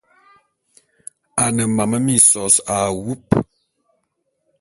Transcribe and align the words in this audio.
A 1.43 1.45
ne 1.55 1.63
mam 1.75 1.93
minsōs 2.05 2.55
a 2.75 2.77
wub. 3.03 3.23